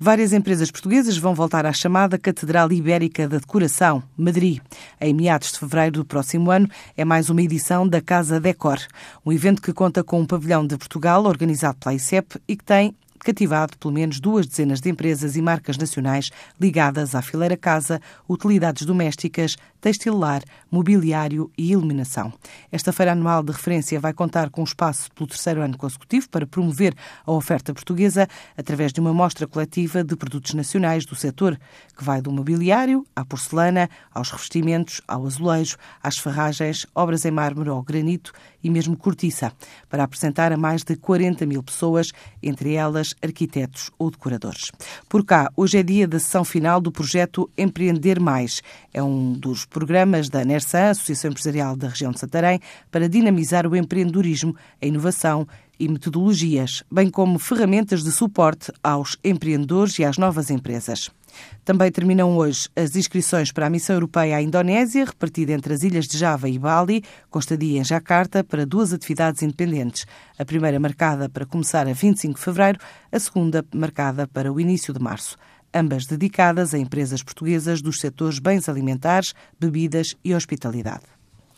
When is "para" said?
26.28-26.46, 39.88-40.04, 52.90-53.08, 63.52-63.66, 68.42-68.66, 71.28-71.46, 74.26-74.52